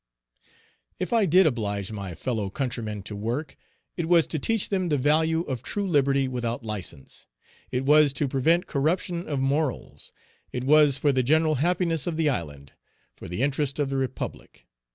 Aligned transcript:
If 0.97 1.13
I 1.13 1.27
did 1.27 1.45
oblige 1.45 1.91
my 1.91 2.15
fellow 2.15 2.49
countrymen 2.49 3.03
to 3.03 3.15
work; 3.15 3.55
it 3.95 4.07
was 4.07 4.25
to 4.25 4.39
teach 4.39 4.69
them 4.69 4.89
the 4.89 4.97
value 4.97 5.41
of 5.41 5.61
true 5.61 5.85
liberty 5.85 6.27
without 6.27 6.63
license; 6.65 7.27
it 7.69 7.85
was 7.85 8.11
to 8.13 8.27
prevent 8.27 8.65
corruption 8.65 9.27
of 9.27 9.39
morals; 9.39 10.11
it 10.51 10.63
was 10.63 10.97
for 10.97 11.11
the 11.11 11.21
general 11.21 11.53
happiness 11.61 12.07
of 12.07 12.17
the 12.17 12.29
island, 12.29 12.73
for 13.15 13.27
the 13.27 13.43
interest 13.43 13.77
of 13.77 13.89
the 13.91 13.97
Republic. 13.97 14.65